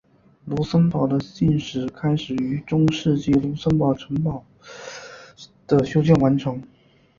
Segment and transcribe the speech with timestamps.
[0.45, 4.43] 卢森堡的信史开始于在中世纪卢森堡城堡
[5.67, 6.59] 的修建完成。